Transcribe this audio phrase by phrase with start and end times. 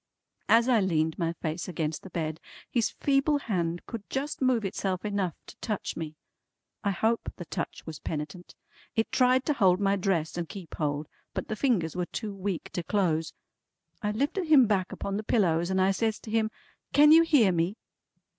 [0.49, 2.39] As I leaned my face against the bed,
[2.71, 6.15] his feeble hand could just move itself enough to touch me.
[6.83, 8.55] I hope the touch was penitent.
[8.95, 12.71] It tried to hold my dress and keep hold, but the fingers were too weak
[12.71, 13.33] to close.
[14.01, 16.49] I lifted him back upon the pillows and I says to him:
[16.93, 17.77] "Can you hear me?"